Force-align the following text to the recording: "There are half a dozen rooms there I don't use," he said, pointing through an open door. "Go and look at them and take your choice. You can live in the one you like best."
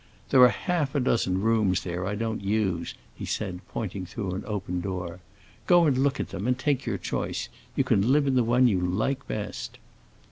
"There 0.31 0.41
are 0.41 0.49
half 0.49 0.95
a 0.95 0.99
dozen 0.99 1.41
rooms 1.41 1.83
there 1.83 2.07
I 2.07 2.15
don't 2.15 2.43
use," 2.43 2.95
he 3.15 3.23
said, 3.23 3.59
pointing 3.67 4.07
through 4.07 4.31
an 4.33 4.43
open 4.47 4.81
door. 4.81 5.19
"Go 5.67 5.85
and 5.85 5.95
look 5.95 6.19
at 6.19 6.29
them 6.29 6.47
and 6.47 6.57
take 6.57 6.87
your 6.87 6.97
choice. 6.97 7.49
You 7.75 7.83
can 7.83 8.11
live 8.11 8.25
in 8.25 8.33
the 8.33 8.43
one 8.43 8.67
you 8.67 8.79
like 8.81 9.27
best." 9.27 9.77